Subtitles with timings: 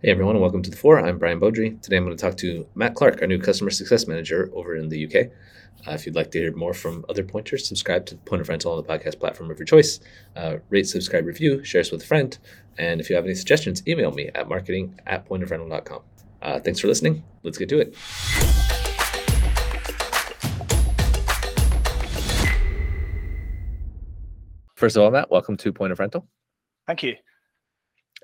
[0.00, 1.00] Hey everyone, and welcome to the Four.
[1.00, 1.82] I'm Brian Beaudry.
[1.82, 4.88] Today I'm going to talk to Matt Clark, our new customer success manager over in
[4.88, 5.32] the UK.
[5.88, 8.70] Uh, if you'd like to hear more from other pointers, subscribe to Point of Rental
[8.70, 9.98] on the podcast platform of your choice.
[10.36, 12.38] Uh, rate, subscribe, review, share us with a friend.
[12.78, 16.02] And if you have any suggestions, email me at marketing at pointofrental.com.
[16.42, 17.24] Uh, thanks for listening.
[17.42, 17.96] Let's get to it.
[24.76, 26.28] First of all, Matt, welcome to Point of Rental.
[26.86, 27.16] Thank you.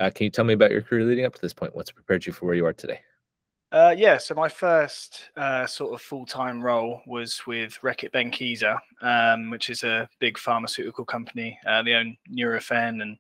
[0.01, 1.75] Uh, can you tell me about your career leading up to this point?
[1.75, 3.01] What's prepared you for where you are today?
[3.73, 8.79] Uh, yeah, so my first uh, sort of full time role was with Reckitt Benckiser,
[9.03, 11.59] um, which is a big pharmaceutical company.
[11.67, 13.17] Uh, they own Nurofen and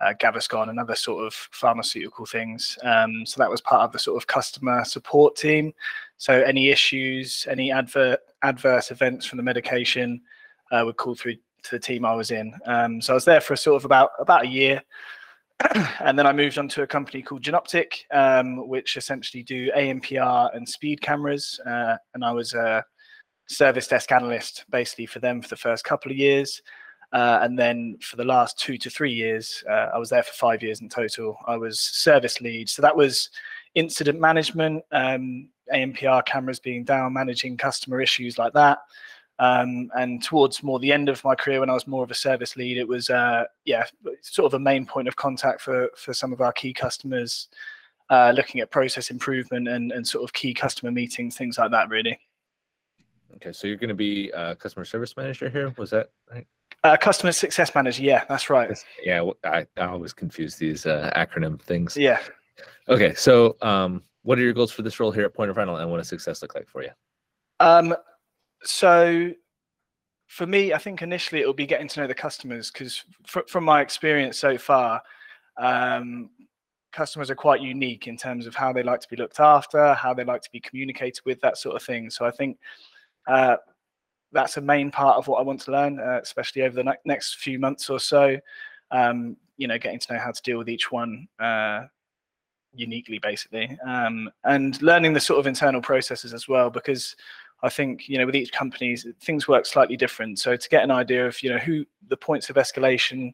[0.00, 2.78] uh, Gaviscon and other sort of pharmaceutical things.
[2.82, 5.72] Um, so that was part of the sort of customer support team.
[6.16, 10.22] So any issues, any adver- adverse events from the medication
[10.70, 12.54] uh, would call through to the team I was in.
[12.66, 14.82] Um, so I was there for sort of about about a year.
[16.00, 20.54] and then I moved on to a company called Jenoptik, um, which essentially do ANPR
[20.54, 21.60] and speed cameras.
[21.66, 22.84] Uh, and I was a
[23.48, 26.62] service desk analyst basically for them for the first couple of years.
[27.12, 30.32] Uh, and then for the last two to three years, uh, I was there for
[30.32, 31.36] five years in total.
[31.46, 32.70] I was service lead.
[32.70, 33.28] So that was
[33.74, 38.78] incident management, um, ANPR cameras being down, managing customer issues like that.
[39.38, 42.14] Um, and towards more the end of my career, when I was more of a
[42.14, 43.84] service lead, it was uh, yeah,
[44.20, 47.48] sort of a main point of contact for for some of our key customers,
[48.10, 51.88] uh, looking at process improvement and and sort of key customer meetings, things like that,
[51.88, 52.18] really.
[53.36, 55.74] Okay, so you're going to be a customer service manager here.
[55.78, 56.46] Was that right?
[56.84, 58.02] Uh, customer success manager.
[58.02, 58.76] Yeah, that's right.
[59.02, 61.96] Yeah, I, I always confuse these uh, acronym things.
[61.96, 62.20] Yeah.
[62.88, 65.76] Okay, so um, what are your goals for this role here at Point of Rental,
[65.76, 66.90] and what does success look like for you?
[67.60, 67.94] Um,
[68.64, 69.32] so
[70.28, 73.40] for me, I think initially it will be getting to know the customers because fr-
[73.48, 75.02] from my experience so far,
[75.58, 76.30] um,
[76.92, 80.14] customers are quite unique in terms of how they like to be looked after, how
[80.14, 82.08] they like to be communicated with, that sort of thing.
[82.08, 82.58] So I think
[83.26, 83.56] uh,
[84.32, 87.02] that's a main part of what I want to learn, uh, especially over the ne-
[87.04, 88.38] next few months or so.
[88.90, 91.82] Um, you know, getting to know how to deal with each one uh,
[92.74, 97.16] uniquely, basically, um, and learning the sort of internal processes as well, because
[97.62, 100.38] I think you know with each company things work slightly different.
[100.38, 103.32] So to get an idea of you know who the points of escalation,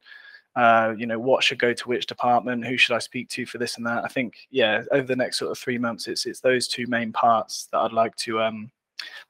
[0.56, 3.58] uh, you know what should go to which department, who should I speak to for
[3.58, 4.04] this and that.
[4.04, 7.12] I think yeah over the next sort of three months it's it's those two main
[7.12, 8.70] parts that I'd like to um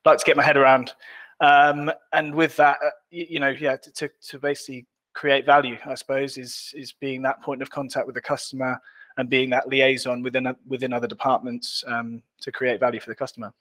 [0.05, 0.93] like to get my head around.
[1.41, 5.95] Um, and with that, uh, you, know, yeah, to, to, to basically create value, I
[5.95, 8.81] suppose, is is being that point of contact with the customer
[9.17, 13.53] and being that liaison within within other departments um, to create value for the customer.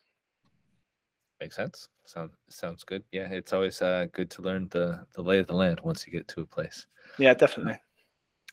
[1.39, 1.89] Makes sense.
[2.05, 3.03] Sounds sounds good.
[3.11, 6.11] Yeah, it's always uh, good to learn the the lay of the land once you
[6.11, 6.87] get to a place.
[7.19, 7.79] Yeah, definitely.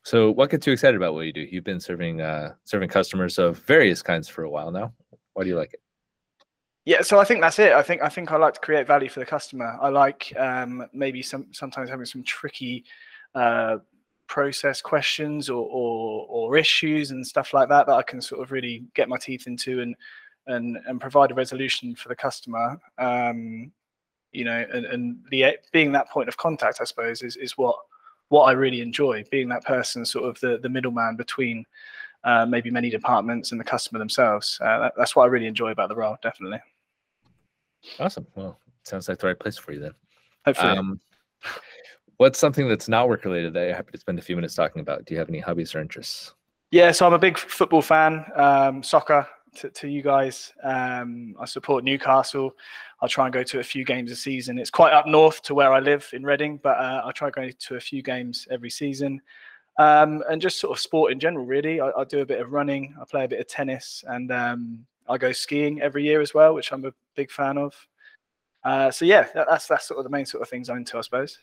[0.02, 1.40] So, what gets you excited about what you do?
[1.40, 4.92] You've been serving uh, serving customers of various kinds for a while now.
[5.32, 5.80] Why do you like it?
[6.84, 7.72] Yeah, so I think that's it.
[7.72, 9.78] I think I think I like to create value for the customer.
[9.80, 12.84] I like um, maybe some sometimes having some tricky
[13.34, 13.78] uh,
[14.26, 18.52] process questions or, or or issues and stuff like that that I can sort of
[18.52, 19.96] really get my teeth into and
[20.46, 23.72] and and provide a resolution for the customer um,
[24.32, 27.76] you know and, and the being that point of contact i suppose is, is what
[28.28, 31.64] what i really enjoy being that person sort of the the middleman between
[32.24, 34.58] uh, maybe many departments and the customer themselves.
[34.62, 36.58] Uh, that, that's what i really enjoy about the role definitely.
[38.00, 38.26] Awesome.
[38.34, 39.94] Well sounds like the right place for you then.
[40.44, 40.76] Hopefully.
[40.76, 41.00] Um,
[42.16, 44.80] what's something that's not work related that you're happy to spend a few minutes talking
[44.80, 45.04] about?
[45.04, 46.32] Do you have any hobbies or interests?
[46.70, 50.52] Yeah so i'm a big football fan um, soccer to, to you guys.
[50.62, 52.54] Um, I support Newcastle.
[53.00, 54.58] I'll try and go to a few games a season.
[54.58, 57.52] It's quite up north to where I live in Reading, but uh, I try going
[57.58, 59.20] to a few games every season.
[59.78, 61.80] Um, and just sort of sport in general, really.
[61.80, 64.86] I, I, do a bit of running, I play a bit of tennis, and um,
[65.08, 67.74] I go skiing every year as well, which I'm a big fan of.
[68.62, 70.96] Uh, so yeah, that, that's that's sort of the main sort of things I'm into,
[70.96, 71.38] I suppose.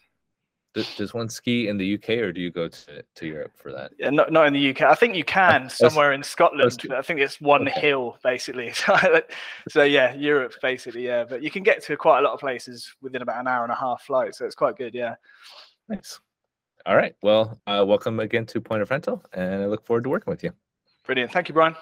[0.74, 3.92] Does, one ski in the UK or do you go to, to Europe for that?
[4.00, 4.84] Yeah, not, not in the UK.
[4.84, 6.78] I think you can somewhere in Scotland.
[6.94, 7.80] I think it's one okay.
[7.80, 8.72] hill basically.
[9.70, 11.06] so yeah, Europe basically.
[11.06, 13.64] Yeah, but you can get to quite a lot of places within about an hour
[13.64, 14.34] and a half flight.
[14.34, 14.94] So it's quite good.
[14.94, 15.16] Yeah.
[15.90, 16.20] Nice.
[16.86, 17.16] All right.
[17.22, 20.44] Well, uh, welcome again to Point of Rental, and I look forward to working with
[20.44, 20.52] you.
[21.06, 21.32] Brilliant.
[21.32, 21.76] Thank you, Brian.